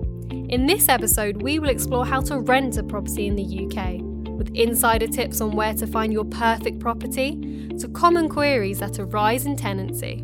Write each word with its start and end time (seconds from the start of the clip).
In 0.51 0.67
this 0.67 0.87
episode, 0.87 1.41
we 1.41 1.57
will 1.57 1.69
explore 1.69 2.05
how 2.05 2.21
to 2.21 2.41
rent 2.41 2.77
a 2.77 2.83
property 2.83 3.25
in 3.25 3.35
the 3.35 3.65
UK, 3.65 4.01
with 4.37 4.53
insider 4.53 5.07
tips 5.07 5.41
on 5.41 5.55
where 5.55 5.73
to 5.73 5.87
find 5.87 6.13
your 6.13 6.25
perfect 6.25 6.79
property, 6.79 7.69
to 7.79 7.87
common 7.87 8.29
queries 8.29 8.77
that 8.77 8.99
arise 8.99 9.47
in 9.47 9.55
tenancy. 9.55 10.23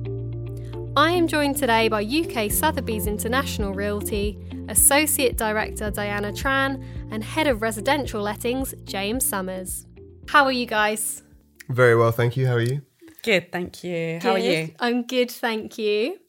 I 0.96 1.10
am 1.10 1.28
joined 1.28 1.58
today 1.58 1.88
by 1.88 2.04
UK 2.04 2.52
Sotheby's 2.52 3.08
International 3.08 3.74
Realty, 3.74 4.38
Associate 4.70 5.36
Director 5.36 5.90
Diana 5.90 6.32
Tran, 6.32 6.86
and 7.10 7.24
Head 7.24 7.48
of 7.48 7.64
Residential 7.64 8.22
Lettings 8.22 8.76
James 8.84 9.26
Summers. 9.26 9.88
How 10.28 10.46
are 10.46 10.52
you 10.52 10.68
guys? 10.68 11.24
Very 11.68 11.96
well, 11.96 12.12
thank 12.12 12.38
you. 12.38 12.46
How 12.46 12.54
are 12.54 12.62
you? 12.62 12.84
Good, 13.24 13.52
thank 13.52 13.84
you. 13.84 14.20
How 14.22 14.34
are 14.34 14.38
you? 14.38 14.76
I'm 14.80 15.08
good, 15.08 15.32
thank 15.32 15.80
you. 15.80 16.20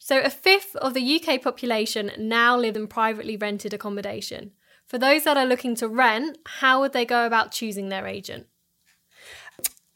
So, 0.00 0.18
a 0.18 0.30
fifth 0.30 0.74
of 0.74 0.94
the 0.94 1.20
UK 1.22 1.40
population 1.40 2.10
now 2.18 2.58
live 2.58 2.74
in 2.74 2.88
privately 2.88 3.36
rented 3.36 3.72
accommodation. 3.72 4.50
For 4.84 4.98
those 4.98 5.22
that 5.24 5.36
are 5.36 5.46
looking 5.46 5.76
to 5.76 5.86
rent, 5.86 6.38
how 6.44 6.80
would 6.80 6.92
they 6.92 7.04
go 7.04 7.24
about 7.24 7.52
choosing 7.52 7.88
their 7.88 8.08
agent? 8.08 8.48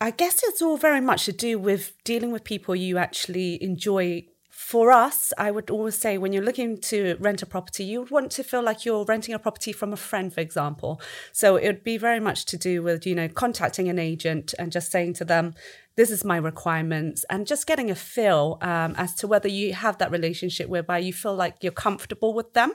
I 0.03 0.11
guess 0.11 0.43
it's 0.43 0.61
all 0.61 0.79
very 0.79 1.01
much 1.01 1.27
to 1.27 1.33
do 1.33 1.61
with 1.61 1.93
dealing 2.03 2.33
with 2.33 2.43
people 2.43 2.75
you 2.75 2.99
actually 2.99 3.63
enjoy. 3.63 4.27
For 4.51 4.91
us, 4.91 5.33
I 5.39 5.53
would 5.53 5.71
always 5.71 5.97
say 5.97 6.19
when 6.19 6.33
you're 6.33 6.43
looking 6.43 6.81
to 6.83 7.17
rent 7.21 7.41
a 7.41 7.47
property, 7.47 7.85
you 7.85 8.01
would 8.01 8.11
want 8.11 8.33
to 8.33 8.43
feel 8.43 8.63
like 8.63 8.85
you're 8.85 9.05
renting 9.05 9.33
a 9.33 9.39
property 9.39 9.73
from 9.73 9.93
a 9.93 9.97
friend, 9.97 10.35
for 10.35 10.41
example. 10.41 11.01
So 11.33 11.55
it 11.55 11.67
would 11.69 11.85
be 11.85 11.99
very 11.99 12.19
much 12.19 12.47
to 12.47 12.57
do 12.57 12.83
with, 12.83 13.07
you 13.07 13.15
know, 13.15 13.29
contacting 13.29 13.89
an 13.89 14.01
agent 14.01 14.55
and 14.59 14.73
just 14.73 14.91
saying 14.91 15.15
to 15.15 15.25
them, 15.25 15.55
this 15.95 16.11
is 16.11 16.25
my 16.25 16.37
requirements, 16.37 17.25
and 17.31 17.47
just 17.47 17.69
getting 17.69 17.89
a 17.89 17.95
feel 17.95 18.59
um, 18.61 18.95
as 18.97 19.15
to 19.17 19.29
whether 19.29 19.49
you 19.49 19.73
have 19.73 19.99
that 19.99 20.11
relationship 20.11 20.69
whereby 20.69 20.99
you 20.99 21.13
feel 21.13 21.37
like 21.37 21.59
you're 21.61 21.71
comfortable 21.71 22.35
with 22.35 22.55
them. 22.55 22.73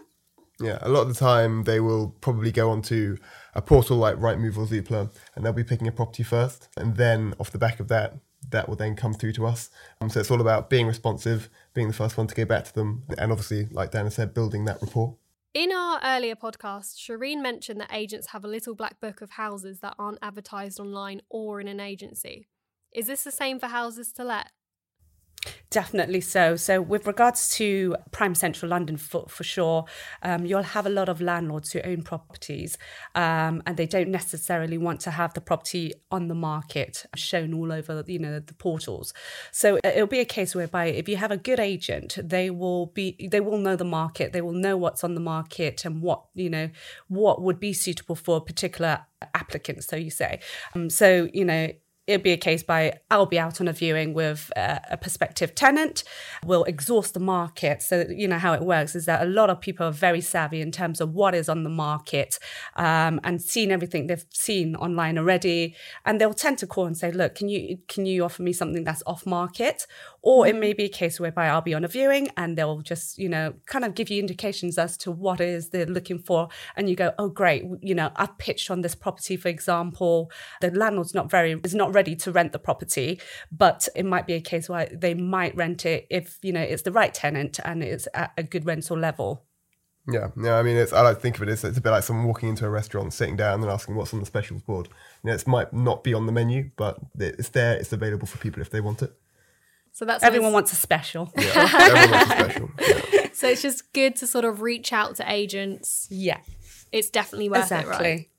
Yeah, 0.59 0.80
a 0.81 0.89
lot 0.89 1.02
of 1.02 1.09
the 1.09 1.13
time 1.13 1.63
they 1.63 1.80
will 1.80 2.16
probably 2.22 2.52
go 2.52 2.72
onto 2.72 3.17
a 3.53 3.61
portal 3.61 3.97
like 3.97 4.16
Rightmove 4.16 4.58
or 4.58 4.66
Zoopla, 4.66 5.11
and 5.36 5.45
they'll 5.45 5.53
be 5.53 5.63
picking 5.63 5.88
a 5.88 5.91
property 5.91 6.23
first, 6.23 6.69
and 6.77 6.95
then 6.95 7.33
off 7.39 7.52
the 7.52 7.59
back 7.59 7.80
of 7.80 7.88
that, 7.89 8.16
that 8.50 8.67
will 8.67 8.75
then 8.75 8.95
come 8.95 9.13
through 9.13 9.33
to 9.33 9.45
us. 9.45 9.69
Um, 10.02 10.09
so 10.09 10.19
it's 10.19 10.31
all 10.31 10.41
about 10.41 10.69
being 10.69 10.88
responsive, 10.88 11.50
being 11.73 11.88
the 11.88 11.94
first 11.94 12.17
one 12.17 12.28
to 12.28 12.35
go 12.35 12.45
back 12.45 12.66
to 12.66 12.73
them, 12.73 13.03
and 13.17 13.31
obviously, 13.31 13.67
like 13.72 13.91
Dana 13.91 14.09
said, 14.09 14.33
building 14.33 14.66
that 14.66 14.81
rapport. 14.81 15.16
In 15.53 15.72
our 15.72 16.00
earlier 16.03 16.35
podcast, 16.35 16.97
Shireen 16.97 17.41
mentioned 17.41 17.80
that 17.81 17.89
agents 17.94 18.28
have 18.28 18.45
a 18.45 18.47
little 18.47 18.75
black 18.75 19.00
book 19.00 19.22
of 19.22 19.31
houses 19.31 19.80
that 19.80 19.95
aren't 19.97 20.19
advertised 20.22 20.80
online 20.80 21.22
or 21.30 21.59
in 21.59 21.67
an 21.67 21.80
agency. 21.80 22.47
Is 22.94 23.08
this 23.08 23.23
the 23.23 23.31
same 23.31 23.59
for 23.59 23.67
houses 23.67 24.11
to 24.13 24.23
let? 24.23 24.52
Definitely 25.69 26.21
so. 26.21 26.55
So, 26.55 26.81
with 26.81 27.05
regards 27.05 27.49
to 27.57 27.97
prime 28.11 28.35
central 28.35 28.69
London, 28.71 28.95
for, 28.95 29.25
for 29.27 29.43
sure, 29.43 29.83
um, 30.23 30.45
you'll 30.45 30.63
have 30.63 30.85
a 30.85 30.89
lot 30.89 31.09
of 31.09 31.19
landlords 31.19 31.73
who 31.73 31.81
own 31.81 32.03
properties 32.03 32.77
um, 33.15 33.61
and 33.65 33.75
they 33.75 33.85
don't 33.85 34.07
necessarily 34.07 34.77
want 34.77 35.01
to 35.01 35.11
have 35.11 35.33
the 35.33 35.41
property 35.41 35.91
on 36.09 36.29
the 36.29 36.35
market 36.35 37.05
shown 37.17 37.53
all 37.53 37.73
over, 37.73 38.01
you 38.07 38.17
know, 38.17 38.39
the 38.39 38.53
portals. 38.53 39.13
So, 39.51 39.77
it'll 39.83 40.07
be 40.07 40.21
a 40.21 40.25
case 40.25 40.55
whereby 40.55 40.85
if 40.85 41.09
you 41.09 41.17
have 41.17 41.31
a 41.31 41.38
good 41.38 41.59
agent, 41.59 42.17
they 42.23 42.49
will 42.49 42.85
be, 42.85 43.27
they 43.29 43.41
will 43.41 43.57
know 43.57 43.75
the 43.75 43.83
market, 43.83 44.31
they 44.31 44.41
will 44.41 44.53
know 44.53 44.77
what's 44.77 45.03
on 45.03 45.15
the 45.15 45.21
market 45.21 45.83
and 45.83 46.01
what, 46.01 46.23
you 46.33 46.49
know, 46.49 46.69
what 47.09 47.41
would 47.41 47.59
be 47.59 47.73
suitable 47.73 48.15
for 48.15 48.38
a 48.38 48.41
particular 48.41 49.01
applicant, 49.33 49.83
so 49.83 49.97
you 49.97 50.11
say. 50.11 50.39
Um, 50.73 50.89
so, 50.89 51.27
you 51.33 51.44
know, 51.44 51.72
it'd 52.07 52.23
be 52.23 52.31
a 52.31 52.38
case 52.38 52.63
by 52.63 52.94
I'll 53.12 53.25
be 53.25 53.38
out 53.38 53.59
on 53.59 53.68
a 53.68 53.73
viewing 53.73 54.13
with 54.13 54.51
uh, 54.56 54.79
a 54.90 54.97
prospective 54.97 55.53
tenant. 55.53 56.06
We'll 56.44 56.63
exhaust 56.63 57.13
the 57.13 57.19
market. 57.19 57.81
So, 57.81 58.06
you 58.09 58.29
know, 58.29 58.38
how 58.40 58.53
it 58.53 58.62
works 58.62 58.95
is 58.95 59.06
that 59.06 59.22
a 59.22 59.29
lot 59.29 59.50
of 59.50 59.59
people 59.59 59.85
are 59.85 59.91
very 59.91 60.22
savvy 60.22 60.62
in 60.62 60.72
terms 60.72 61.01
of 61.01 61.13
what 61.13 61.35
is 61.35 61.50
on 61.50 61.63
the 61.63 61.69
market 61.69 62.40
um, 62.78 63.19
and 63.25 63.41
seen 63.41 63.72
everything 63.72 64.07
they've 64.07 64.25
seen 64.31 64.75
online 64.78 65.18
already. 65.18 65.75
And 66.06 66.19
they'll 66.19 66.34
tend 66.34 66.57
to 66.59 66.68
call 66.68 66.85
and 66.85 66.97
say, 66.97 67.12
look, 67.12 67.35
can 67.35 67.50
you, 67.50 67.79
can 67.90 68.06
you 68.06 68.24
offer 68.24 68.41
me 68.41 68.53
something 68.53 68.85
that's 68.85 69.03
off 69.06 69.25
market? 69.25 69.85
Or 70.22 70.47
it 70.47 70.56
may 70.56 70.74
be 70.74 70.85
a 70.85 70.89
case 70.89 71.19
whereby 71.19 71.47
I'll 71.47 71.62
be 71.62 71.74
on 71.74 71.84
a 71.84 71.88
viewing 71.89 72.29
and 72.38 72.57
they'll 72.57 72.81
just, 72.81 73.18
you 73.18 73.29
know, 73.29 73.53
kind 73.66 73.84
of 73.84 73.95
give 73.95 74.09
you 74.09 74.19
indications 74.19 74.78
as 74.78 74.97
to 74.97 75.12
what 75.12 75.41
is 75.41 75.69
they're 75.69 75.85
looking 75.85 76.19
for. 76.19 76.47
And 76.75 76.89
you 76.89 76.95
go, 76.95 77.13
oh, 77.19 77.29
great, 77.29 77.66
you 77.81 77.95
know, 77.95 78.12
I've 78.16 78.38
pitched 78.38 78.72
on 78.72 78.81
this 78.81 78.95
property, 78.95 79.35
for 79.35 79.50
example. 79.50 80.31
The 80.62 80.72
landlord's 80.72 81.13
not 81.13 81.29
very, 81.29 81.59
is 81.63 81.75
not 81.75 81.94
ready 81.97 82.16
to 82.16 82.31
rent 82.31 82.52
the 82.52 82.59
property, 82.59 83.19
but 83.52 83.90
it 83.96 84.06
might 84.06 84.28
be 84.28 84.35
a 84.35 84.41
case 84.41 84.69
where 84.69 84.88
they 85.06 85.16
might 85.16 85.56
rent 85.56 85.85
it 85.85 86.06
if, 86.09 86.38
you 86.44 86.53
know, 86.53 86.62
it's 86.62 86.84
the 86.84 86.91
right 86.91 87.13
tenant 87.13 87.59
and 87.66 87.84
it's 87.84 88.08
at 88.13 88.31
a 88.38 88.44
good 88.44 88.66
rental 88.66 88.97
level. 88.97 89.44
Yeah, 90.09 90.28
yeah. 90.41 90.56
I 90.59 90.63
mean, 90.63 90.78
it's 90.78 90.94
I 90.94 91.02
like 91.02 91.18
to 91.18 91.22
think 91.22 91.36
of 91.36 91.44
it 91.44 91.50
as 91.50 91.63
it's 91.63 91.78
a 91.78 91.81
bit 91.81 91.90
like 91.90 92.03
someone 92.03 92.28
walking 92.28 92.50
into 92.50 92.66
a 92.66 92.69
restaurant, 92.69 93.13
sitting 93.13 93.36
down, 93.36 93.62
and 93.62 93.69
asking 93.69 93.96
what's 93.96 94.13
on 94.13 94.22
the 94.22 94.25
specials 94.25 94.62
board. 94.62 94.88
You 95.22 95.30
know, 95.30 95.36
it 95.36 95.47
might 95.47 95.74
not 95.74 96.03
be 96.03 96.13
on 96.13 96.28
the 96.28 96.31
menu, 96.31 96.72
but 96.78 96.97
it's 97.19 97.50
there. 97.50 97.75
It's 97.75 97.91
available 97.91 98.28
for 98.28 98.38
people 98.38 98.62
if 98.62 98.69
they 98.69 98.80
want 98.80 99.02
it. 99.02 99.12
So 99.91 100.06
that's 100.06 100.24
Everyone 100.24 100.53
wants 100.53 100.72
a 100.72 100.75
special. 100.75 101.34
Yeah, 101.36 101.69
everyone 101.81 102.12
wants 102.12 102.31
a 102.31 102.36
special. 102.36 102.69
Yeah. 102.80 103.02
So 103.38 103.47
it's 103.47 103.62
just 103.62 103.94
good 103.94 104.16
to 104.16 104.25
sort 104.25 104.46
of 104.46 104.62
reach 104.62 104.91
out 104.91 105.16
to 105.18 105.31
agents. 105.31 106.07
Yeah, 106.09 106.40
It's 106.91 107.12
definitely 107.12 107.50
worth 107.50 107.72
it, 107.72 107.86
right? 107.86 108.30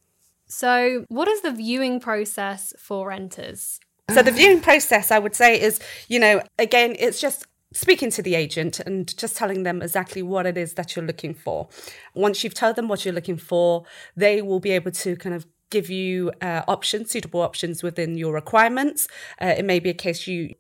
So, 0.48 1.04
what 1.08 1.28
is 1.28 1.42
the 1.42 1.52
viewing 1.52 2.00
process 2.00 2.72
for 2.78 3.08
renters? 3.08 3.80
So 4.10 4.22
the 4.22 4.30
viewing 4.30 4.60
process, 4.60 5.10
I 5.10 5.18
would 5.18 5.34
say, 5.34 5.60
is 5.60 5.80
you 6.08 6.18
know, 6.18 6.42
again, 6.58 6.96
it's 6.98 7.20
just 7.20 7.46
speaking 7.72 8.10
to 8.10 8.22
the 8.22 8.34
agent 8.34 8.80
and 8.80 9.14
just 9.18 9.36
telling 9.36 9.62
them 9.62 9.82
exactly 9.82 10.22
what 10.22 10.46
it 10.46 10.56
is 10.56 10.74
that 10.74 10.96
you're 10.96 11.04
looking 11.04 11.34
for. 11.34 11.68
Once 12.14 12.42
you've 12.42 12.54
told 12.54 12.76
them 12.76 12.88
what 12.88 13.04
you're 13.04 13.14
looking 13.14 13.36
for, 13.36 13.84
they 14.16 14.40
will 14.40 14.60
be 14.60 14.70
able 14.70 14.90
to 14.90 15.16
kind 15.16 15.34
of 15.34 15.46
give 15.70 15.90
you 15.90 16.32
uh, 16.40 16.62
options, 16.66 17.10
suitable 17.10 17.42
options 17.42 17.82
within 17.82 18.16
your 18.16 18.32
requirements. 18.32 19.06
Uh, 19.40 19.54
it 19.58 19.66
may 19.66 19.78
be 19.78 19.90
a 19.90 19.94
case 19.94 20.26
you 20.26 20.54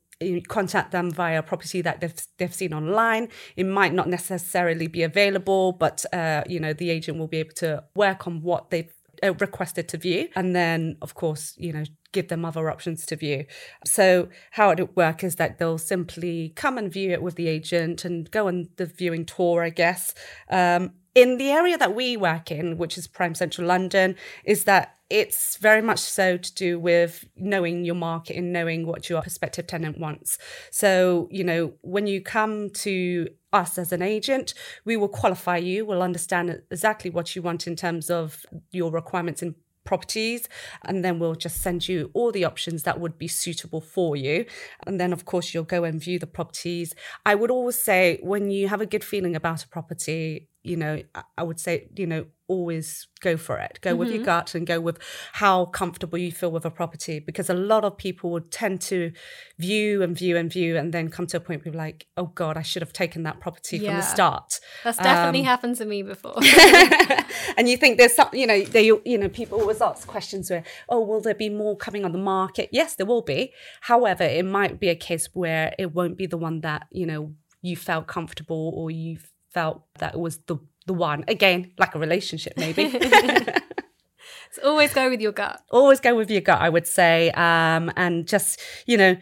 contact 0.48 0.90
them 0.90 1.10
via 1.10 1.42
property 1.42 1.80
that 1.80 2.00
they've 2.00 2.26
they've 2.38 2.54
seen 2.54 2.74
online. 2.74 3.28
It 3.56 3.64
might 3.64 3.94
not 3.94 4.08
necessarily 4.08 4.88
be 4.88 5.02
available, 5.02 5.72
but 5.72 6.04
uh, 6.12 6.42
you 6.46 6.60
know 6.60 6.72
the 6.72 6.90
agent 6.90 7.18
will 7.18 7.28
be 7.28 7.38
able 7.38 7.54
to 7.56 7.84
work 7.94 8.26
on 8.26 8.42
what 8.42 8.70
they've 8.70 8.92
uh, 9.22 9.34
requested 9.34 9.88
to 9.88 9.96
view, 9.96 10.28
and 10.34 10.54
then 10.54 10.96
of 11.02 11.14
course 11.14 11.54
you 11.56 11.72
know 11.72 11.84
give 12.12 12.28
them 12.28 12.44
other 12.44 12.70
options 12.70 13.04
to 13.06 13.16
view. 13.16 13.44
So 13.84 14.28
how 14.52 14.70
it 14.70 14.80
would 14.80 14.96
work 14.96 15.22
is 15.22 15.36
that 15.36 15.58
they'll 15.58 15.78
simply 15.78 16.52
come 16.56 16.78
and 16.78 16.92
view 16.92 17.10
it 17.10 17.22
with 17.22 17.34
the 17.36 17.48
agent 17.48 18.04
and 18.04 18.30
go 18.30 18.48
on 18.48 18.68
the 18.76 18.86
viewing 18.86 19.24
tour, 19.24 19.62
I 19.62 19.70
guess. 19.70 20.14
Um, 20.50 20.92
in 21.14 21.36
the 21.36 21.50
area 21.50 21.76
that 21.76 21.94
we 21.94 22.16
work 22.16 22.50
in, 22.50 22.78
which 22.78 22.96
is 22.96 23.06
prime 23.08 23.34
central 23.34 23.66
London, 23.66 24.14
is 24.44 24.64
that 24.64 24.97
it's 25.10 25.56
very 25.56 25.80
much 25.80 26.00
so 26.00 26.36
to 26.36 26.54
do 26.54 26.78
with 26.78 27.24
knowing 27.36 27.84
your 27.84 27.94
market 27.94 28.36
and 28.36 28.52
knowing 28.52 28.86
what 28.86 29.08
your 29.08 29.22
prospective 29.22 29.66
tenant 29.66 29.98
wants. 29.98 30.38
So, 30.70 31.28
you 31.30 31.44
know, 31.44 31.72
when 31.80 32.06
you 32.06 32.20
come 32.20 32.70
to 32.70 33.28
us 33.52 33.78
as 33.78 33.92
an 33.92 34.02
agent, 34.02 34.52
we 34.84 34.96
will 34.96 35.08
qualify 35.08 35.56
you, 35.56 35.86
we'll 35.86 36.02
understand 36.02 36.60
exactly 36.70 37.10
what 37.10 37.34
you 37.34 37.40
want 37.42 37.66
in 37.66 37.76
terms 37.76 38.10
of 38.10 38.44
your 38.70 38.90
requirements 38.90 39.42
in 39.42 39.54
properties 39.84 40.46
and 40.84 41.02
then 41.02 41.18
we'll 41.18 41.34
just 41.34 41.62
send 41.62 41.88
you 41.88 42.10
all 42.12 42.30
the 42.30 42.44
options 42.44 42.82
that 42.82 43.00
would 43.00 43.16
be 43.16 43.26
suitable 43.26 43.80
for 43.80 44.16
you. 44.16 44.44
And 44.86 45.00
then 45.00 45.14
of 45.14 45.24
course 45.24 45.54
you'll 45.54 45.64
go 45.64 45.84
and 45.84 45.98
view 45.98 46.18
the 46.18 46.26
properties. 46.26 46.94
I 47.24 47.34
would 47.34 47.50
always 47.50 47.80
say 47.80 48.18
when 48.22 48.50
you 48.50 48.68
have 48.68 48.82
a 48.82 48.86
good 48.86 49.02
feeling 49.02 49.34
about 49.34 49.64
a 49.64 49.68
property 49.68 50.48
you 50.62 50.76
know 50.76 51.00
I- 51.38 51.42
would 51.42 51.58
say 51.58 51.88
you 51.96 52.06
know 52.06 52.26
always 52.48 53.06
go 53.20 53.36
for 53.36 53.58
it 53.58 53.78
go 53.82 53.94
with 53.94 54.10
your 54.10 54.24
gut 54.24 54.54
and 54.54 54.66
go 54.66 54.80
with 54.80 54.98
how 55.34 55.66
comfortable 55.66 56.16
you 56.18 56.32
feel 56.32 56.50
with 56.50 56.64
a 56.64 56.70
property 56.70 57.18
because 57.18 57.50
a 57.50 57.54
lot 57.54 57.84
of 57.84 57.96
people 57.98 58.30
would 58.30 58.50
tend 58.50 58.80
to 58.80 59.12
view 59.58 60.02
and 60.02 60.16
view 60.16 60.36
and 60.36 60.50
view 60.52 60.76
and 60.76 60.92
then 60.94 61.08
come 61.10 61.26
to 61.26 61.36
a 61.36 61.40
point 61.40 61.64
where 61.64 61.72
you're 61.72 61.82
like 61.82 62.06
oh 62.16 62.26
god 62.26 62.56
i 62.56 62.62
should 62.62 62.80
have 62.82 62.92
taken 62.92 63.22
that 63.24 63.38
property 63.38 63.78
from 63.78 63.96
the 63.96 64.02
start 64.02 64.60
That's 64.84 64.98
definitely 64.98 65.40
Um, 65.40 65.46
happened 65.46 65.76
to 65.76 65.84
me 65.84 66.02
before. 66.02 66.36
and 67.56 67.68
you 67.68 67.76
think 67.76 67.98
there's 67.98 68.14
some, 68.14 68.28
you 68.32 68.46
know, 68.46 68.62
they, 68.62 68.84
you 68.86 69.18
know, 69.18 69.28
people 69.28 69.60
always 69.60 69.80
ask 69.80 70.06
questions 70.06 70.50
where, 70.50 70.64
oh, 70.88 71.00
will 71.00 71.20
there 71.20 71.34
be 71.34 71.48
more 71.48 71.76
coming 71.76 72.04
on 72.04 72.12
the 72.12 72.18
market? 72.18 72.68
Yes, 72.72 72.94
there 72.94 73.06
will 73.06 73.22
be. 73.22 73.52
However, 73.82 74.24
it 74.24 74.44
might 74.44 74.78
be 74.80 74.88
a 74.88 74.94
case 74.94 75.28
where 75.34 75.74
it 75.78 75.94
won't 75.94 76.16
be 76.16 76.26
the 76.26 76.36
one 76.36 76.60
that 76.62 76.86
you 76.90 77.06
know 77.06 77.34
you 77.62 77.76
felt 77.76 78.06
comfortable 78.06 78.72
or 78.76 78.90
you 78.90 79.18
felt 79.52 79.82
that 79.98 80.14
it 80.14 80.20
was 80.20 80.38
the 80.46 80.56
the 80.88 80.94
one. 80.94 81.24
Again, 81.28 81.70
like 81.78 81.94
a 81.94 81.98
relationship, 81.98 82.54
maybe. 82.56 82.90
so 84.50 84.62
always 84.64 84.92
go 84.92 85.08
with 85.08 85.20
your 85.20 85.32
gut. 85.32 85.62
always 85.70 86.00
go 86.00 86.16
with 86.16 86.30
your 86.30 86.40
gut, 86.40 86.60
I 86.60 86.68
would 86.68 86.86
say, 86.86 87.30
um, 87.32 87.92
and 87.96 88.26
just 88.26 88.60
you 88.86 88.96
know 88.96 89.16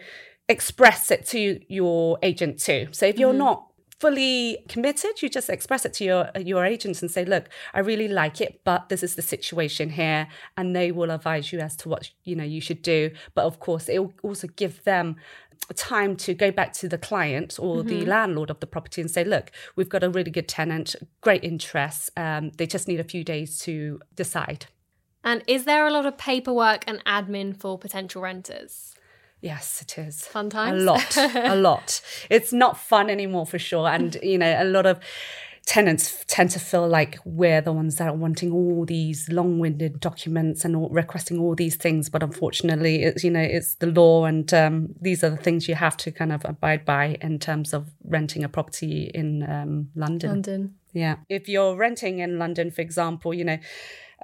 express 0.48 1.10
it 1.10 1.26
to 1.26 1.60
your 1.68 2.18
agent 2.22 2.60
too. 2.60 2.88
So 2.92 3.04
if 3.04 3.18
you're 3.18 3.34
not 3.34 3.66
fully 3.98 4.58
committed 4.68 5.22
you 5.22 5.28
just 5.28 5.48
express 5.48 5.86
it 5.86 5.94
to 5.94 6.04
your 6.04 6.30
your 6.40 6.66
agents 6.66 7.00
and 7.00 7.10
say 7.10 7.24
look 7.24 7.48
i 7.72 7.80
really 7.80 8.08
like 8.08 8.42
it 8.42 8.60
but 8.62 8.90
this 8.90 9.02
is 9.02 9.14
the 9.14 9.22
situation 9.22 9.88
here 9.88 10.28
and 10.56 10.76
they 10.76 10.92
will 10.92 11.10
advise 11.10 11.50
you 11.50 11.58
as 11.60 11.74
to 11.74 11.88
what 11.88 12.10
you 12.24 12.36
know 12.36 12.44
you 12.44 12.60
should 12.60 12.82
do 12.82 13.10
but 13.34 13.46
of 13.46 13.58
course 13.58 13.88
it 13.88 13.98
will 13.98 14.12
also 14.22 14.46
give 14.48 14.84
them 14.84 15.16
time 15.74 16.16
to 16.16 16.34
go 16.34 16.50
back 16.50 16.72
to 16.72 16.88
the 16.88 16.98
client 16.98 17.58
or 17.58 17.82
the 17.82 18.04
landlord 18.06 18.50
of 18.50 18.60
the 18.60 18.66
property 18.66 19.00
and 19.00 19.10
say 19.10 19.24
look 19.24 19.50
we've 19.74 19.88
got 19.88 20.04
a 20.04 20.08
really 20.10 20.30
good 20.30 20.48
tenant 20.48 20.94
great 21.20 21.42
interest 21.42 22.10
um, 22.16 22.50
they 22.56 22.66
just 22.66 22.86
need 22.88 23.00
a 23.00 23.04
few 23.04 23.24
days 23.24 23.58
to 23.58 24.00
decide 24.14 24.66
And 25.24 25.42
is 25.48 25.64
there 25.64 25.86
a 25.86 25.90
lot 25.90 26.06
of 26.06 26.16
paperwork 26.16 26.84
and 26.86 27.04
admin 27.04 27.56
for 27.60 27.76
potential 27.78 28.22
renters? 28.22 28.94
Yes, 29.40 29.82
it 29.82 29.98
is. 29.98 30.22
Fun 30.24 30.50
times? 30.50 30.82
A 30.82 30.84
lot, 30.84 31.16
a 31.16 31.56
lot. 31.68 32.00
It's 32.30 32.52
not 32.52 32.78
fun 32.78 33.10
anymore 33.10 33.44
for 33.46 33.58
sure. 33.58 33.88
And, 33.88 34.16
you 34.22 34.38
know, 34.38 34.56
a 34.58 34.64
lot 34.64 34.86
of 34.86 35.00
tenants 35.66 36.24
tend 36.28 36.48
to 36.48 36.60
feel 36.60 36.88
like 36.88 37.18
we're 37.24 37.60
the 37.60 37.72
ones 37.72 37.96
that 37.96 38.08
are 38.08 38.14
wanting 38.14 38.52
all 38.52 38.84
these 38.86 39.28
long-winded 39.28 39.98
documents 39.98 40.64
and 40.64 40.76
all, 40.76 40.88
requesting 40.90 41.40
all 41.40 41.56
these 41.56 41.74
things. 41.74 42.08
But 42.08 42.22
unfortunately, 42.22 43.02
it's, 43.02 43.24
you 43.24 43.32
know, 43.32 43.42
it's 43.42 43.74
the 43.74 43.88
law 43.88 44.24
and 44.24 44.52
um, 44.54 44.94
these 45.00 45.24
are 45.24 45.30
the 45.30 45.36
things 45.36 45.68
you 45.68 45.74
have 45.74 45.96
to 45.98 46.12
kind 46.12 46.32
of 46.32 46.44
abide 46.44 46.84
by 46.84 47.16
in 47.20 47.40
terms 47.40 47.74
of 47.74 47.90
renting 48.04 48.44
a 48.44 48.48
property 48.48 49.10
in 49.12 49.42
um, 49.42 49.90
London. 49.96 50.30
London. 50.30 50.74
Yeah. 50.92 51.16
If 51.28 51.48
you're 51.48 51.76
renting 51.76 52.20
in 52.20 52.38
London, 52.38 52.70
for 52.70 52.80
example, 52.80 53.34
you 53.34 53.44
know, 53.44 53.58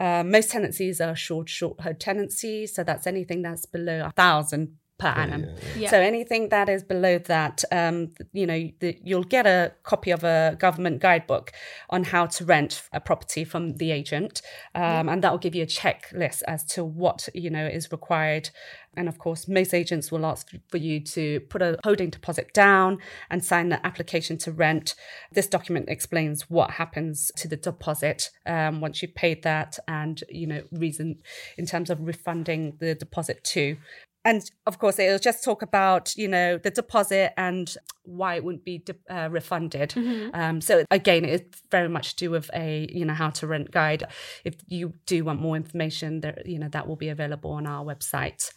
uh, 0.00 0.22
most 0.24 0.50
tenancies 0.50 1.00
are 1.00 1.16
short, 1.16 1.48
short 1.48 1.78
tenancies. 1.98 2.74
So 2.74 2.84
that's 2.84 3.06
anything 3.06 3.42
that's 3.42 3.66
below 3.66 4.04
a 4.06 4.12
thousand 4.12 4.76
per 5.02 5.08
annum. 5.08 5.46
yeah. 5.76 5.90
So 5.90 5.98
anything 5.98 6.50
that 6.50 6.68
is 6.68 6.84
below 6.84 7.18
that, 7.18 7.64
um, 7.72 8.12
you 8.32 8.46
know, 8.46 8.70
the, 8.78 8.96
you'll 9.02 9.24
get 9.24 9.46
a 9.46 9.72
copy 9.82 10.12
of 10.12 10.22
a 10.22 10.56
government 10.60 11.00
guidebook 11.00 11.50
on 11.90 12.04
how 12.04 12.26
to 12.26 12.44
rent 12.44 12.82
a 12.92 13.00
property 13.00 13.44
from 13.44 13.74
the 13.78 13.90
agent, 13.90 14.42
um, 14.76 15.08
and 15.08 15.22
that 15.24 15.32
will 15.32 15.38
give 15.38 15.56
you 15.56 15.64
a 15.64 15.66
checklist 15.66 16.42
as 16.46 16.62
to 16.74 16.84
what 16.84 17.28
you 17.34 17.50
know 17.50 17.66
is 17.66 17.90
required. 17.90 18.50
And 18.94 19.08
of 19.08 19.18
course, 19.18 19.48
most 19.48 19.72
agents 19.74 20.12
will 20.12 20.24
ask 20.26 20.50
for 20.68 20.76
you 20.76 21.00
to 21.00 21.40
put 21.40 21.62
a 21.62 21.78
holding 21.82 22.10
deposit 22.10 22.52
down 22.52 22.98
and 23.30 23.42
sign 23.42 23.70
the 23.70 23.84
application 23.86 24.36
to 24.38 24.52
rent. 24.52 24.94
This 25.32 25.48
document 25.48 25.86
explains 25.88 26.50
what 26.50 26.72
happens 26.72 27.32
to 27.38 27.48
the 27.48 27.56
deposit 27.56 28.30
um, 28.44 28.82
once 28.82 29.02
you've 29.02 29.14
paid 29.14 29.42
that, 29.42 29.78
and 29.88 30.22
you 30.28 30.46
know, 30.46 30.62
reason 30.70 31.18
in 31.58 31.66
terms 31.66 31.90
of 31.90 32.06
refunding 32.06 32.76
the 32.78 32.94
deposit 32.94 33.42
too 33.42 33.78
and 34.24 34.50
of 34.66 34.78
course 34.78 34.98
it'll 34.98 35.18
just 35.18 35.44
talk 35.44 35.62
about 35.62 36.16
you 36.16 36.28
know 36.28 36.58
the 36.58 36.70
deposit 36.70 37.32
and 37.36 37.76
why 38.04 38.34
it 38.34 38.44
wouldn't 38.44 38.64
be 38.64 38.78
de- 38.78 38.94
uh, 39.10 39.28
refunded. 39.28 39.94
Um, 40.34 40.60
so 40.60 40.84
again 40.90 41.24
it's 41.24 41.62
very 41.70 41.88
much 41.88 42.16
to 42.16 42.24
do 42.24 42.30
with 42.30 42.50
a 42.54 42.88
you 42.92 43.04
know 43.04 43.14
how 43.14 43.30
to 43.30 43.46
rent 43.46 43.70
guide. 43.70 44.04
If 44.44 44.54
you 44.66 44.94
do 45.06 45.24
want 45.24 45.40
more 45.40 45.56
information 45.56 46.20
there 46.20 46.40
you 46.44 46.58
know 46.58 46.68
that 46.68 46.86
will 46.86 46.96
be 46.96 47.08
available 47.08 47.52
on 47.52 47.66
our 47.66 47.84
website. 47.84 48.52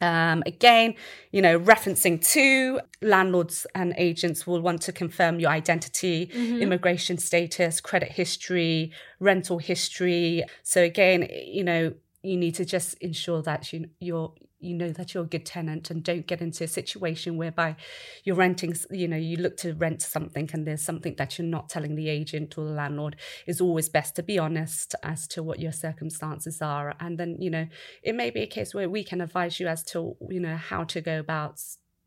Um, 0.00 0.42
again, 0.44 0.94
you 1.32 1.40
know, 1.40 1.58
referencing 1.58 2.22
to 2.32 2.80
landlords 3.00 3.66
and 3.74 3.94
agents 3.96 4.46
will 4.46 4.60
want 4.60 4.82
to 4.82 4.92
confirm 4.92 5.40
your 5.40 5.50
identity, 5.50 6.24
immigration 6.60 7.16
status, 7.16 7.80
credit 7.80 8.12
history, 8.12 8.92
rental 9.20 9.58
history. 9.58 10.44
So 10.62 10.82
again, 10.82 11.28
you 11.30 11.64
know, 11.64 11.94
you 12.22 12.36
need 12.36 12.56
to 12.56 12.64
just 12.64 12.94
ensure 12.94 13.40
that 13.42 13.72
you 13.72 13.86
you're 14.00 14.34
you 14.58 14.74
know 14.74 14.90
that 14.90 15.12
you're 15.12 15.24
a 15.24 15.28
good 15.28 15.44
tenant 15.44 15.90
and 15.90 16.02
don't 16.02 16.26
get 16.26 16.40
into 16.40 16.64
a 16.64 16.68
situation 16.68 17.36
whereby 17.36 17.76
you're 18.24 18.36
renting 18.36 18.74
you 18.90 19.06
know 19.06 19.16
you 19.16 19.36
look 19.36 19.56
to 19.56 19.74
rent 19.74 20.02
something 20.02 20.48
and 20.52 20.66
there's 20.66 20.82
something 20.82 21.14
that 21.16 21.38
you're 21.38 21.46
not 21.46 21.68
telling 21.68 21.94
the 21.94 22.08
agent 22.08 22.56
or 22.56 22.64
the 22.64 22.70
landlord 22.70 23.16
is 23.46 23.60
always 23.60 23.88
best 23.88 24.16
to 24.16 24.22
be 24.22 24.38
honest 24.38 24.94
as 25.02 25.26
to 25.26 25.42
what 25.42 25.60
your 25.60 25.72
circumstances 25.72 26.62
are 26.62 26.94
and 27.00 27.18
then 27.18 27.36
you 27.38 27.50
know 27.50 27.66
it 28.02 28.14
may 28.14 28.30
be 28.30 28.40
a 28.40 28.46
case 28.46 28.74
where 28.74 28.88
we 28.88 29.04
can 29.04 29.20
advise 29.20 29.60
you 29.60 29.66
as 29.66 29.82
to 29.82 30.16
you 30.30 30.40
know 30.40 30.56
how 30.56 30.84
to 30.84 31.00
go 31.00 31.18
about 31.18 31.60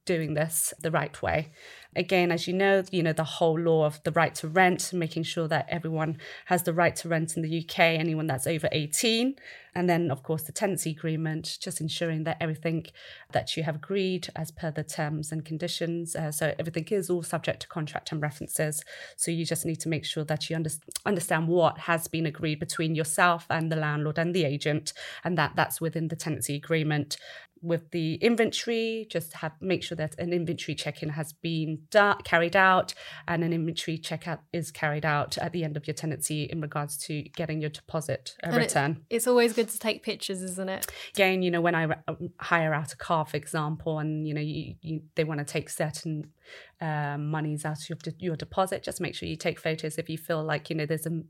doing 0.10 0.34
this 0.34 0.74
the 0.81 0.90
right 0.90 1.22
way. 1.22 1.51
Again, 1.95 2.31
as 2.31 2.47
you 2.47 2.53
know, 2.53 2.83
you 2.91 3.01
know 3.01 3.13
the 3.13 3.24
whole 3.24 3.59
law 3.59 3.86
of 3.86 4.01
the 4.03 4.12
right 4.12 4.36
to 4.36 4.47
rent, 4.47 4.94
making 4.94 5.24
sure 5.24 5.47
that 5.47 5.65
everyone 5.69 6.18
has 6.45 6.63
the 6.63 6.74
right 6.74 6.95
to 6.97 7.09
rent 7.09 7.36
in 7.36 7.41
the 7.41 7.65
UK, 7.65 7.80
anyone 7.80 8.27
that's 8.27 8.45
over 8.45 8.69
18. 8.71 9.36
And 9.75 9.89
then, 9.89 10.12
of 10.12 10.24
course, 10.24 10.44
the 10.44 10.51
tenancy 10.51 10.91
agreement, 10.91 11.57
just 11.62 11.80
ensuring 11.80 12.24
that 12.24 12.38
everything 12.41 12.86
that 13.31 13.56
you 13.56 13.63
have 13.63 13.75
agreed 13.75 14.27
as 14.36 14.51
per 14.51 14.71
the 14.71 14.83
terms 14.83 15.31
and 15.31 15.45
conditions. 15.45 16.15
Uh, 16.15 16.31
so 16.31 16.53
everything 16.59 16.86
is 16.89 17.09
all 17.09 17.24
subject 17.24 17.62
to 17.62 17.68
contract 17.68 18.12
and 18.12 18.21
references. 18.21 18.83
So 19.15 19.31
you 19.31 19.45
just 19.45 19.65
need 19.65 19.80
to 19.81 19.89
make 19.89 20.06
sure 20.06 20.24
that 20.25 20.50
you 20.50 20.56
under- 20.56 20.71
understand 21.06 21.47
what 21.47 21.77
has 21.80 22.07
been 22.07 22.25
agreed 22.25 22.59
between 22.59 22.95
yourself 22.95 23.45
and 23.50 23.71
the 23.71 23.75
landlord 23.75 24.18
and 24.18 24.33
the 24.33 24.45
agent, 24.45 24.94
and 25.24 25.38
that 25.38 25.53
that's 25.56 25.80
within 25.80 26.07
the 26.07 26.15
tenancy 26.15 26.56
agreement 26.56 27.18
with 27.61 27.91
the 27.91 28.15
inventory 28.15 29.07
just 29.09 29.33
have 29.33 29.51
make 29.61 29.83
sure 29.83 29.95
that 29.95 30.17
an 30.19 30.31
inventory 30.33 30.75
check-in 30.75 31.09
has 31.09 31.33
been 31.33 31.79
done, 31.91 32.17
carried 32.23 32.56
out 32.56 32.94
and 33.27 33.44
an 33.44 33.53
inventory 33.53 33.97
checkout 33.97 34.39
is 34.53 34.71
carried 34.71 35.06
out 35.06 35.38
at 35.38 35.51
the 35.51 35.63
end 35.63 35.75
of 35.77 35.88
your 35.88 35.94
tenancy 35.94 36.44
in 36.44 36.61
regards 36.61 36.97
to 36.97 37.21
getting 37.35 37.59
your 37.61 37.69
deposit 37.69 38.35
uh, 38.45 38.50
it- 38.50 38.56
return 38.57 39.03
It's 39.09 39.27
always 39.27 39.53
good 39.53 39.69
to 39.69 39.79
take 39.79 40.03
pictures, 40.03 40.41
isn't 40.41 40.69
it? 40.69 40.88
again 41.15 41.41
you 41.41 41.51
know 41.51 41.61
when 41.61 41.75
i 41.75 41.83
re- 41.83 41.95
um, 42.07 42.29
hire 42.39 42.73
out 42.73 42.94
a 42.94 42.97
car 42.97 43.25
for 43.25 43.38
example 43.38 44.00
and 44.00 44.27
you 44.27 44.33
know 44.33 44.41
you, 44.41 44.75
you 44.81 45.01
they 45.15 45.23
want 45.23 45.39
to 45.39 45.45
take 45.45 45.69
certain 45.69 46.31
um, 46.81 47.29
monies 47.29 47.65
out 47.65 47.89
of 47.89 47.99
your, 48.19 48.35
deposit. 48.35 48.83
Just 48.83 49.01
make 49.01 49.15
sure 49.15 49.27
you 49.27 49.35
take 49.35 49.59
photos 49.59 49.97
if 49.97 50.09
you 50.09 50.17
feel 50.17 50.43
like 50.43 50.69
you 50.69 50.75
know 50.75 50.85
there's 50.85 51.05
a 51.05 51.21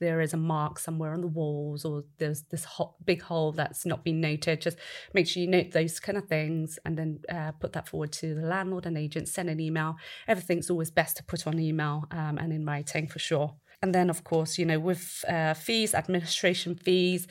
there 0.00 0.20
is 0.20 0.34
a 0.34 0.36
mark 0.36 0.78
somewhere 0.78 1.12
on 1.12 1.20
the 1.20 1.26
walls 1.26 1.84
or 1.84 2.04
there's 2.18 2.42
this 2.50 2.64
ho- 2.64 2.94
big 3.04 3.22
hole 3.22 3.52
that's 3.52 3.86
not 3.86 4.04
been 4.04 4.20
noted. 4.20 4.60
Just 4.60 4.78
make 5.14 5.26
sure 5.26 5.42
you 5.42 5.48
note 5.48 5.72
those 5.72 5.98
kind 5.98 6.18
of 6.18 6.26
things 6.26 6.78
and 6.84 6.98
then 6.98 7.20
uh, 7.28 7.52
put 7.52 7.72
that 7.72 7.88
forward 7.88 8.12
to 8.12 8.34
the 8.34 8.46
landlord 8.46 8.86
and 8.86 8.98
agent. 8.98 9.28
Send 9.28 9.48
an 9.48 9.60
email. 9.60 9.96
Everything's 10.26 10.70
always 10.70 10.90
best 10.90 11.16
to 11.16 11.24
put 11.24 11.46
on 11.46 11.58
email 11.58 12.04
um, 12.10 12.38
and 12.38 12.52
in 12.52 12.64
writing 12.64 13.06
for 13.06 13.18
sure. 13.18 13.54
And 13.80 13.94
then, 13.94 14.10
of 14.10 14.24
course, 14.24 14.58
you 14.58 14.66
know, 14.66 14.80
with 14.80 15.24
uh, 15.28 15.54
fees, 15.54 15.94
administration 15.94 16.74
fees, 16.74 17.28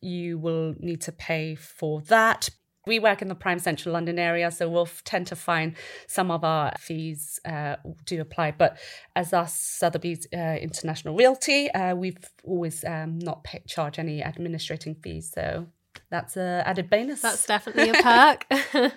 you 0.00 0.38
will 0.38 0.74
need 0.78 1.02
to 1.02 1.12
pay 1.12 1.54
for 1.54 2.00
that. 2.02 2.48
We 2.86 2.98
work 2.98 3.22
in 3.22 3.28
the 3.28 3.34
prime 3.34 3.60
central 3.60 3.92
London 3.92 4.18
area, 4.18 4.50
so 4.50 4.68
we'll 4.68 4.88
tend 5.04 5.28
to 5.28 5.36
find 5.36 5.76
some 6.08 6.30
of 6.30 6.42
our 6.42 6.72
fees 6.78 7.38
uh, 7.44 7.76
do 8.06 8.20
apply. 8.20 8.52
But 8.52 8.78
as 9.14 9.32
us 9.32 9.54
Sotheby's 9.58 10.26
uh, 10.34 10.56
International 10.60 11.14
Realty, 11.14 11.70
uh, 11.70 11.94
we've 11.94 12.18
always 12.44 12.84
um, 12.84 13.18
not 13.20 13.44
pay, 13.44 13.62
charge 13.68 13.98
any 13.98 14.20
administrating 14.20 14.96
fees. 14.96 15.30
So 15.32 15.66
that's 16.10 16.36
a 16.36 16.62
added 16.66 16.90
bonus. 16.90 17.22
That's 17.22 17.46
definitely 17.46 17.90
a 17.90 18.02
perk. 18.02 18.46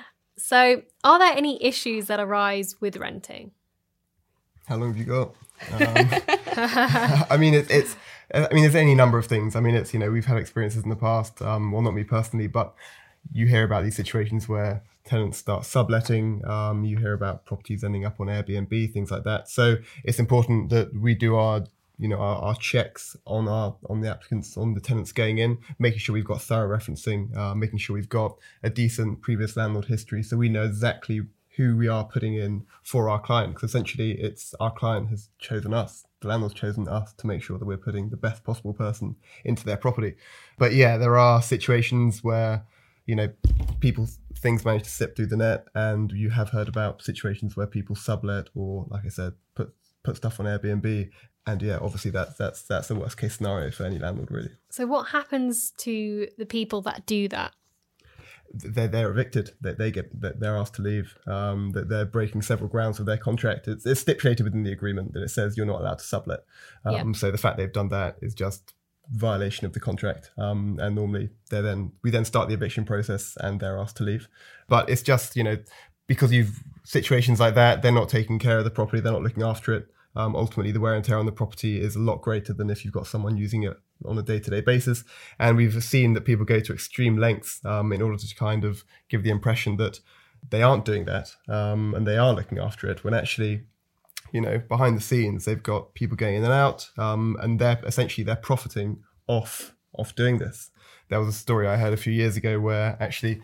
so, 0.38 0.82
are 1.04 1.18
there 1.18 1.36
any 1.36 1.62
issues 1.62 2.06
that 2.06 2.20
arise 2.20 2.76
with 2.80 2.96
renting? 2.96 3.52
How 4.66 4.76
long 4.76 4.88
have 4.88 4.98
you 4.98 5.04
got? 5.04 5.34
Um, 5.72 6.10
I 7.30 7.36
mean, 7.38 7.54
it's, 7.54 7.70
it's. 7.70 7.96
I 8.34 8.52
mean, 8.52 8.62
there's 8.62 8.74
any 8.74 8.94
number 8.94 9.16
of 9.18 9.26
things. 9.26 9.56
I 9.56 9.60
mean, 9.60 9.74
it's 9.74 9.94
you 9.94 9.98
know 9.98 10.10
we've 10.10 10.26
had 10.26 10.36
experiences 10.36 10.82
in 10.82 10.90
the 10.90 10.96
past. 10.96 11.40
Um, 11.40 11.72
well, 11.72 11.82
not 11.82 11.94
me 11.94 12.04
personally, 12.04 12.46
but 12.46 12.74
you 13.32 13.46
hear 13.46 13.64
about 13.64 13.84
these 13.84 13.96
situations 13.96 14.48
where 14.48 14.82
tenants 15.04 15.38
start 15.38 15.64
subletting. 15.64 16.46
Um, 16.46 16.84
you 16.84 16.98
hear 16.98 17.14
about 17.14 17.46
properties 17.46 17.82
ending 17.82 18.04
up 18.04 18.20
on 18.20 18.26
Airbnb, 18.26 18.92
things 18.92 19.10
like 19.10 19.24
that. 19.24 19.48
So 19.48 19.76
it's 20.04 20.18
important 20.18 20.70
that 20.70 20.94
we 20.94 21.14
do 21.14 21.36
our 21.36 21.64
you 21.98 22.06
know 22.06 22.18
our, 22.18 22.36
our 22.36 22.54
checks 22.54 23.16
on 23.26 23.48
our 23.48 23.74
on 23.88 24.00
the 24.00 24.08
applicants 24.08 24.56
on 24.56 24.74
the 24.74 24.80
tenants 24.80 25.12
going 25.12 25.38
in, 25.38 25.58
making 25.78 25.98
sure 25.98 26.12
we've 26.12 26.24
got 26.24 26.42
thorough 26.42 26.76
referencing, 26.76 27.36
uh, 27.36 27.54
making 27.54 27.78
sure 27.78 27.94
we've 27.94 28.08
got 28.08 28.36
a 28.62 28.70
decent 28.70 29.20
previous 29.20 29.56
landlord 29.56 29.86
history, 29.86 30.22
so 30.22 30.36
we 30.36 30.48
know 30.48 30.64
exactly 30.64 31.22
who 31.56 31.76
we 31.76 31.88
are 31.88 32.04
putting 32.04 32.34
in 32.34 32.64
for 32.84 33.08
our 33.08 33.20
client 33.20 33.52
because 33.52 33.70
essentially 33.70 34.12
it's 34.12 34.54
our 34.60 34.70
client 34.70 35.08
has 35.10 35.28
chosen 35.40 35.74
us 35.74 36.06
the 36.20 36.28
landlord's 36.28 36.54
chosen 36.54 36.86
us 36.86 37.12
to 37.14 37.26
make 37.26 37.42
sure 37.42 37.58
that 37.58 37.64
we're 37.64 37.76
putting 37.76 38.10
the 38.10 38.16
best 38.16 38.44
possible 38.44 38.72
person 38.72 39.16
into 39.44 39.64
their 39.64 39.76
property 39.76 40.14
but 40.56 40.72
yeah 40.72 40.96
there 40.96 41.18
are 41.18 41.42
situations 41.42 42.22
where 42.22 42.64
you 43.08 43.16
know 43.16 43.28
people 43.80 44.06
things 44.36 44.64
manage 44.64 44.84
to 44.84 44.90
slip 44.90 45.16
through 45.16 45.26
the 45.26 45.36
net 45.36 45.66
and 45.74 46.12
you 46.12 46.30
have 46.30 46.50
heard 46.50 46.68
about 46.68 47.02
situations 47.02 47.56
where 47.56 47.66
people 47.66 47.96
sublet 47.96 48.48
or 48.54 48.86
like 48.90 49.04
i 49.04 49.08
said 49.08 49.32
put 49.56 49.74
put 50.04 50.16
stuff 50.16 50.38
on 50.38 50.46
airbnb 50.46 51.10
and 51.46 51.62
yeah 51.62 51.78
obviously 51.80 52.10
that's 52.10 52.34
that's 52.36 52.62
that's 52.62 52.86
the 52.88 52.94
worst 52.94 53.16
case 53.16 53.36
scenario 53.36 53.70
for 53.70 53.84
any 53.84 53.98
landlord 53.98 54.30
really 54.30 54.50
So, 54.70 54.86
what 54.86 55.08
happens 55.08 55.72
to 55.78 56.28
the 56.36 56.46
people 56.46 56.82
that 56.82 57.06
do 57.06 57.26
that? 57.28 57.52
they're, 58.54 58.88
they're 58.88 59.10
evicted. 59.10 59.50
They, 59.60 59.74
they 59.74 59.90
get 59.90 60.08
they're 60.18 60.56
asked 60.56 60.74
to 60.74 60.82
leave. 60.82 61.16
Um, 61.26 61.70
that 61.72 61.88
they're 61.90 62.06
breaking 62.06 62.42
several 62.42 62.70
grounds 62.70 62.98
of 62.98 63.04
their 63.04 63.18
contract. 63.18 63.68
It's, 63.68 63.84
it's 63.84 64.00
stipulated 64.00 64.44
within 64.44 64.62
the 64.62 64.72
agreement 64.72 65.12
that 65.12 65.22
it 65.22 65.28
says 65.28 65.56
you're 65.56 65.66
not 65.66 65.80
allowed 65.80 65.98
to 65.98 66.04
sublet. 66.04 66.40
Um, 66.84 66.94
Yeah. 66.94 67.12
So 67.12 67.30
the 67.30 67.38
fact 67.38 67.58
they've 67.58 67.72
done 67.72 67.90
that 67.90 68.16
is 68.22 68.34
just 68.34 68.72
violation 69.12 69.66
of 69.66 69.72
the 69.72 69.80
contract. 69.80 70.30
Um, 70.36 70.78
and 70.80 70.94
normally 70.94 71.30
they 71.50 71.60
then 71.60 71.92
we 72.02 72.10
then 72.10 72.24
start 72.24 72.48
the 72.48 72.54
eviction 72.54 72.84
process 72.84 73.36
and 73.40 73.60
they're 73.60 73.78
asked 73.78 73.96
to 73.98 74.04
leave. 74.04 74.28
But 74.68 74.88
it's 74.88 75.02
just 75.02 75.36
you 75.36 75.44
know 75.44 75.58
because 76.06 76.32
you've 76.32 76.62
situations 76.84 77.38
like 77.38 77.54
that, 77.54 77.82
they're 77.82 77.92
not 77.92 78.08
taking 78.08 78.38
care 78.38 78.58
of 78.58 78.64
the 78.64 78.70
property, 78.70 79.00
they're 79.00 79.12
not 79.12 79.22
looking 79.22 79.42
after 79.42 79.74
it. 79.74 79.86
Um, 80.16 80.34
ultimately, 80.34 80.72
the 80.72 80.80
wear 80.80 80.94
and 80.94 81.04
tear 81.04 81.18
on 81.18 81.26
the 81.26 81.32
property 81.32 81.80
is 81.80 81.94
a 81.94 82.00
lot 82.00 82.22
greater 82.22 82.52
than 82.52 82.70
if 82.70 82.84
you've 82.84 82.94
got 82.94 83.06
someone 83.06 83.36
using 83.36 83.62
it 83.62 83.76
on 84.04 84.18
a 84.18 84.22
day-to-day 84.22 84.62
basis. 84.62 85.04
And 85.38 85.56
we've 85.56 85.84
seen 85.84 86.14
that 86.14 86.24
people 86.24 86.46
go 86.46 86.60
to 86.60 86.72
extreme 86.72 87.18
lengths 87.18 87.60
um, 87.64 87.92
in 87.92 88.00
order 88.00 88.16
to 88.16 88.34
kind 88.34 88.64
of 88.64 88.84
give 89.08 89.22
the 89.22 89.30
impression 89.30 89.76
that 89.76 90.00
they 90.50 90.62
aren't 90.62 90.84
doing 90.84 91.04
that 91.04 91.34
um, 91.48 91.94
and 91.94 92.06
they 92.06 92.16
are 92.16 92.32
looking 92.32 92.58
after 92.58 92.88
it 92.88 93.04
when 93.04 93.14
actually 93.14 93.62
you 94.32 94.40
know 94.40 94.58
behind 94.68 94.96
the 94.96 95.00
scenes 95.00 95.44
they've 95.44 95.62
got 95.62 95.94
people 95.94 96.16
going 96.16 96.36
in 96.36 96.44
and 96.44 96.52
out 96.52 96.90
um, 96.98 97.36
and 97.40 97.58
they're 97.58 97.80
essentially 97.86 98.24
they're 98.24 98.36
profiting 98.36 99.02
off 99.26 99.74
off 99.94 100.14
doing 100.14 100.38
this. 100.38 100.70
There 101.08 101.18
was 101.18 101.28
a 101.28 101.38
story 101.38 101.66
i 101.66 101.76
heard 101.76 101.92
a 101.92 101.96
few 101.96 102.12
years 102.12 102.36
ago 102.36 102.60
where 102.60 102.96
actually 103.00 103.40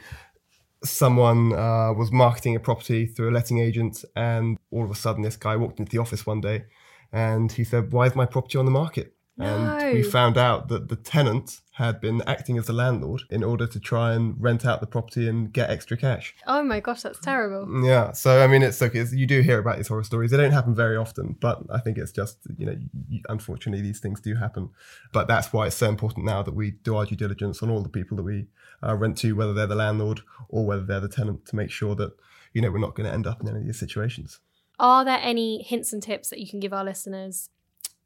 someone 0.84 1.52
uh, 1.54 1.92
was 1.94 2.12
marketing 2.12 2.54
a 2.56 2.60
property 2.60 3.06
through 3.06 3.30
a 3.30 3.32
letting 3.32 3.58
agent 3.58 4.04
and 4.14 4.58
all 4.70 4.84
of 4.84 4.90
a 4.90 4.94
sudden 4.94 5.22
this 5.22 5.36
guy 5.36 5.56
walked 5.56 5.80
into 5.80 5.90
the 5.90 5.98
office 5.98 6.26
one 6.26 6.42
day 6.42 6.64
and 7.10 7.52
he 7.52 7.64
said 7.64 7.90
why 7.90 8.06
is 8.06 8.14
my 8.14 8.26
property 8.26 8.58
on 8.58 8.66
the 8.66 8.70
market 8.70 9.13
and 9.38 9.92
we 9.92 10.02
found 10.02 10.38
out 10.38 10.68
that 10.68 10.88
the 10.88 10.96
tenant 10.96 11.60
had 11.72 12.00
been 12.00 12.22
acting 12.24 12.56
as 12.56 12.68
a 12.68 12.72
landlord 12.72 13.22
in 13.30 13.42
order 13.42 13.66
to 13.66 13.80
try 13.80 14.12
and 14.12 14.36
rent 14.40 14.64
out 14.64 14.80
the 14.80 14.86
property 14.86 15.28
and 15.28 15.52
get 15.52 15.70
extra 15.70 15.96
cash. 15.96 16.32
Oh 16.46 16.62
my 16.62 16.78
gosh, 16.78 17.02
that's 17.02 17.18
terrible. 17.18 17.84
Yeah, 17.84 18.12
so 18.12 18.44
I 18.44 18.46
mean, 18.46 18.62
it's 18.62 18.80
okay. 18.80 19.00
It's, 19.00 19.12
you 19.12 19.26
do 19.26 19.40
hear 19.40 19.58
about 19.58 19.78
these 19.78 19.88
horror 19.88 20.04
stories. 20.04 20.30
They 20.30 20.36
don't 20.36 20.52
happen 20.52 20.74
very 20.74 20.96
often, 20.96 21.36
but 21.40 21.62
I 21.70 21.80
think 21.80 21.98
it's 21.98 22.12
just 22.12 22.38
you 22.56 22.66
know, 22.66 22.76
you, 23.08 23.22
unfortunately, 23.28 23.82
these 23.82 23.98
things 23.98 24.20
do 24.20 24.36
happen. 24.36 24.70
But 25.12 25.26
that's 25.26 25.52
why 25.52 25.66
it's 25.66 25.76
so 25.76 25.88
important 25.88 26.24
now 26.24 26.42
that 26.42 26.54
we 26.54 26.70
do 26.70 26.96
our 26.96 27.06
due 27.06 27.16
diligence 27.16 27.60
on 27.60 27.70
all 27.70 27.82
the 27.82 27.88
people 27.88 28.16
that 28.18 28.22
we 28.22 28.46
uh, 28.82 28.94
rent 28.94 29.18
to, 29.18 29.32
whether 29.32 29.52
they're 29.52 29.66
the 29.66 29.74
landlord 29.74 30.20
or 30.48 30.64
whether 30.64 30.84
they're 30.84 31.00
the 31.00 31.08
tenant, 31.08 31.44
to 31.46 31.56
make 31.56 31.70
sure 31.70 31.96
that 31.96 32.12
you 32.52 32.62
know 32.62 32.70
we're 32.70 32.78
not 32.78 32.94
going 32.94 33.08
to 33.08 33.12
end 33.12 33.26
up 33.26 33.40
in 33.40 33.48
any 33.48 33.58
of 33.58 33.66
these 33.66 33.80
situations. 33.80 34.38
Are 34.78 35.04
there 35.04 35.20
any 35.20 35.62
hints 35.62 35.92
and 35.92 36.02
tips 36.02 36.30
that 36.30 36.38
you 36.38 36.48
can 36.48 36.60
give 36.60 36.72
our 36.72 36.84
listeners? 36.84 37.48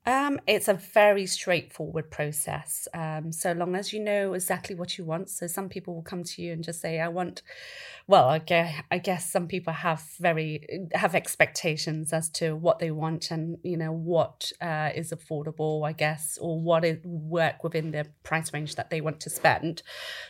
Um, 0.07 0.40
it's 0.47 0.69
a 0.69 0.75
very 0.75 1.26
straightforward 1.26 2.11
process. 2.11 2.88
Um, 2.95 3.31
so 3.31 3.52
long 3.52 3.75
as 3.75 3.93
you 3.93 4.00
know 4.00 4.33
exactly 4.33 4.75
what 4.75 4.97
you 4.97 5.05
want. 5.05 5.28
So 5.28 5.47
some 5.47 5.69
people 5.69 5.95
will 5.95 6.02
come 6.02 6.25
to 6.25 6.43
you 6.43 6.52
and 6.52 6.64
just 6.64 6.81
say, 6.81 6.99
"I 6.99 7.09
want." 7.09 7.43
Well, 8.07 8.26
I 8.26 8.38
guess, 8.38 8.83
I 8.90 8.97
guess 8.97 9.31
some 9.31 9.49
people 9.49 9.75
have 9.75 10.02
very 10.19 10.88
have 10.95 11.14
expectations 11.14 12.14
as 12.14 12.31
to 12.31 12.57
what 12.57 12.78
they 12.78 12.90
want 12.90 13.31
and 13.31 13.59
you 13.62 13.76
know 13.76 13.93
what 13.93 14.50
uh, 14.62 14.90
is 14.95 15.12
affordable, 15.12 15.87
I 15.87 15.93
guess, 15.93 16.38
or 16.40 16.59
what 16.59 16.87
is 16.87 17.05
work 17.05 17.62
within 17.62 17.90
the 17.90 18.07
price 18.23 18.50
range 18.55 18.76
that 18.76 18.88
they 18.88 19.02
want 19.02 19.21
to 19.21 19.31
spend. 19.31 19.83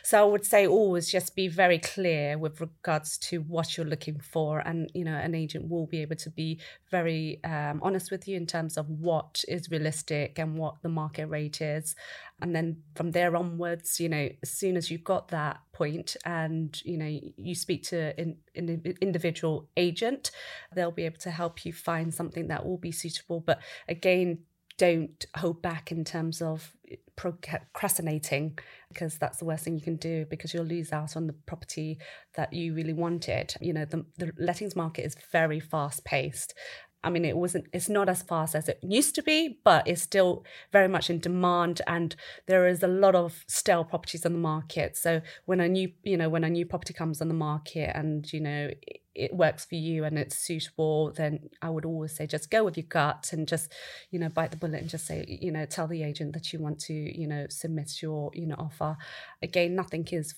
So 0.03 0.21
I 0.21 0.25
would 0.25 0.45
say 0.45 0.67
always 0.67 1.09
just 1.09 1.35
be 1.37 1.47
very 1.47 1.79
clear 1.79 2.37
with 2.37 2.59
regards 2.59 3.17
to 3.29 3.37
what 3.41 3.77
you're 3.77 3.85
looking 3.85 4.19
for, 4.19 4.59
and 4.59 4.91
you 4.93 5.05
know 5.05 5.15
an 5.15 5.35
agent 5.35 5.69
will 5.69 5.87
be 5.87 6.01
able 6.01 6.17
to 6.17 6.29
be 6.29 6.59
very 6.91 7.39
um, 7.45 7.79
honest 7.81 8.11
with 8.11 8.27
you 8.27 8.35
in 8.35 8.45
terms 8.45 8.75
of 8.77 8.89
what 8.89 9.45
is 9.47 9.58
realistic 9.69 10.39
and 10.39 10.57
what 10.57 10.81
the 10.81 10.89
market 10.89 11.27
rate 11.27 11.61
is, 11.61 11.95
and 12.41 12.55
then 12.55 12.83
from 12.95 13.11
there 13.11 13.35
onwards, 13.35 13.99
you 13.99 14.09
know, 14.09 14.29
as 14.41 14.51
soon 14.51 14.77
as 14.77 14.89
you've 14.89 15.03
got 15.03 15.29
that 15.29 15.59
point 15.73 16.15
and 16.25 16.81
you 16.85 16.97
know 16.97 17.19
you 17.37 17.55
speak 17.55 17.83
to 17.83 18.13
an, 18.19 18.37
an 18.55 18.95
individual 19.01 19.67
agent, 19.75 20.31
they'll 20.73 20.91
be 20.91 21.05
able 21.05 21.19
to 21.19 21.31
help 21.31 21.65
you 21.65 21.73
find 21.73 22.13
something 22.13 22.47
that 22.47 22.65
will 22.65 22.77
be 22.77 22.91
suitable. 22.91 23.41
But 23.41 23.59
again, 23.87 24.39
don't 24.79 25.25
hold 25.35 25.61
back 25.61 25.91
in 25.91 26.05
terms 26.05 26.41
of 26.41 26.71
eh, 26.89 26.95
procrastinating 27.17 28.57
because 28.87 29.17
that's 29.17 29.37
the 29.37 29.45
worst 29.45 29.65
thing 29.65 29.75
you 29.75 29.81
can 29.81 29.97
do 29.97 30.25
because 30.29 30.53
you'll 30.53 30.63
lose 30.63 30.93
out 30.93 31.17
on 31.17 31.27
the 31.27 31.33
property 31.33 31.99
that 32.35 32.53
you 32.53 32.73
really 32.73 32.93
wanted. 32.93 33.53
You 33.59 33.73
know 33.73 33.85
the, 33.85 34.05
the 34.17 34.31
lettings 34.39 34.75
market 34.75 35.05
is 35.05 35.15
very 35.31 35.59
fast 35.59 36.05
paced 36.05 36.53
I 37.03 37.09
mean, 37.09 37.23
it 37.23 37.37
wasn't, 37.37 37.67
it's 37.71 37.87
not 37.87 38.09
as 38.09 38.21
fast 38.21 38.55
as 38.55 38.67
it 38.67 38.79
used 38.81 39.15
to 39.15 39.23
be, 39.23 39.59
but 39.63 39.87
it's 39.87 40.01
still 40.01 40.43
very 40.71 40.87
much 40.87 41.09
in 41.09 41.19
demand. 41.19 41.81
And 41.87 42.15
there 42.45 42.67
is 42.67 42.83
a 42.83 42.87
lot 42.87 43.15
of 43.15 43.45
stale 43.47 43.85
properties 43.85 44.25
on 44.25 44.33
the 44.33 44.39
market. 44.39 44.97
So 44.97 45.21
when 45.45 45.61
a 45.61 45.69
new, 45.69 45.91
you 46.03 46.17
know, 46.17 46.27
when 46.27 46.43
a 46.43 46.49
new 46.49 46.65
property 46.65 46.93
comes 46.93 47.21
on 47.21 47.29
the 47.29 47.33
market 47.33 47.95
and, 47.95 48.31
you 48.33 48.41
know, 48.41 48.69
it, 49.15 49.33
works 49.33 49.65
for 49.65 49.75
you 49.75 50.05
and 50.05 50.17
it's 50.17 50.37
suitable, 50.37 51.11
then 51.11 51.49
I 51.61 51.69
would 51.69 51.85
always 51.85 52.15
say 52.15 52.25
just 52.25 52.49
go 52.49 52.63
with 52.63 52.77
your 52.77 52.85
gut 52.87 53.31
and 53.33 53.47
just, 53.47 53.71
you 54.11 54.19
know, 54.19 54.29
bite 54.29 54.51
the 54.51 54.57
bullet 54.57 54.79
and 54.79 54.89
just 54.89 55.05
say, 55.05 55.25
you 55.27 55.51
know, 55.51 55.65
tell 55.65 55.87
the 55.87 56.03
agent 56.03 56.33
that 56.33 56.53
you 56.53 56.59
want 56.59 56.79
to, 56.81 56.93
you 56.93 57.27
know, 57.27 57.45
submit 57.49 58.01
your, 58.01 58.31
you 58.33 58.45
know, 58.45 58.55
offer. 58.57 58.95
Again, 59.41 59.75
nothing 59.75 60.07
is 60.11 60.35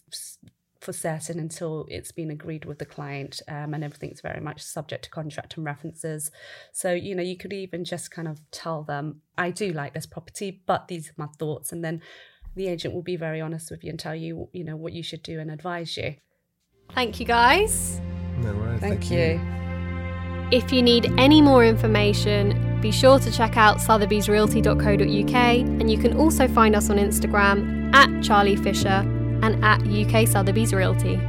for 0.82 0.94
certain 0.94 1.40
until 1.40 1.86
it's 1.90 2.12
been 2.12 2.32
agreed 2.32 2.66
with 2.66 2.80
the 2.80 2.86
client 2.86 3.42
um, 3.48 3.74
and 3.74 3.84
everything's 3.84 4.22
very 4.22 4.42
much 4.42 4.62
subject 4.62 5.06
to 5.06 5.10
contract 5.10 5.56
and 5.56 5.66
references 5.66 6.32
so 6.72 6.92
you 6.92 7.16
know 7.16 7.24
you 7.24 7.38
could 7.38 7.54
even 7.54 7.86
just 7.86 8.12
kind 8.12 8.28
of 8.28 8.42
tell 8.52 8.84
them 8.84 9.22
i 9.38 9.50
do 9.50 9.72
like 9.72 9.94
this 9.94 10.06
property 10.06 10.62
but 10.66 10.88
these 10.88 11.10
are 11.10 11.14
my 11.18 11.28
thoughts 11.38 11.72
and 11.72 11.84
then 11.86 12.02
the 12.56 12.68
agent 12.68 12.94
will 12.94 13.04
be 13.04 13.16
very 13.16 13.40
honest 13.40 13.72
with 13.72 13.84
you 13.84 13.90
and 13.90 14.00
tell 14.00 14.16
you 14.16 14.50
you 14.52 14.64
know 14.64 14.76
what 14.76 14.92
you 14.92 15.04
should 15.04 15.24
do 15.24 15.40
and 15.40 15.50
advise 15.50 15.96
you 15.96 16.16
Thank 16.94 17.20
you, 17.20 17.26
guys. 17.26 18.02
No 18.38 18.54
worries. 18.54 18.80
thank, 18.80 19.12
you. 19.12 19.40
If 20.52 20.74
you 20.74 20.82
need 20.82 21.14
any 21.18 21.42
more 21.42 21.64
information, 21.64 22.80
be 22.82 22.92
sure 22.92 23.20
to 23.20 23.32
check 23.32 23.56
out 23.56 23.78
sotheby'srealty.co.uk 23.78 25.36
and 25.36 25.92
you 25.92 25.98
can 25.98 26.18
also 26.18 26.48
find 26.48 26.76
us 26.76 26.90
on 26.90 26.98
Instagram 26.98 27.94
at 27.94 28.10
Charli 28.22 28.62
Fisher 28.62 29.21
and 29.42 29.64
at 29.64 29.82
UK 29.88 30.28
Sotheby's 30.28 30.74
Realty. 30.74 31.20